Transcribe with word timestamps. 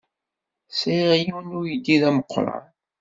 Sɛiɣ 0.79 1.11
yiwen 1.23 1.47
n 1.51 1.57
uydi 1.59 1.97
d 2.01 2.03
ameqran. 2.09 2.65